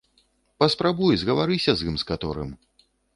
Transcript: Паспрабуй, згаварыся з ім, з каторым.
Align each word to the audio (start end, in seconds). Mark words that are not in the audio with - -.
Паспрабуй, 0.61 1.13
згаварыся 1.23 1.71
з 1.83 1.91
ім, 1.91 1.95
з 2.05 2.09
каторым. 2.13 2.49